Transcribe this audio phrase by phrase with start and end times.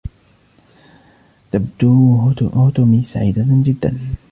[1.51, 2.17] تبدو
[2.55, 3.97] هتُمي سعيدة جداً.